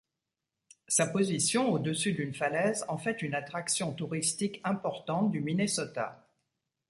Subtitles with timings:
[0.87, 6.27] Sa position au-dessus d'une falaise en fait une attraction touristique importante du Minnesota.